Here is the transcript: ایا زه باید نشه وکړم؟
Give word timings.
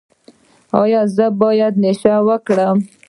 ایا 0.81 1.01
زه 1.15 1.25
باید 1.41 1.73
نشه 1.83 2.15
وکړم؟ 2.27 2.77